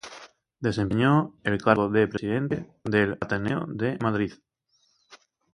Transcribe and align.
Desempeñó 0.59 1.37
el 1.43 1.61
cargo 1.61 1.87
de 1.89 2.07
presidente 2.07 2.67
del 2.83 3.19
Ateneo 3.21 3.67
de 3.67 3.99
Madrid. 4.01 4.33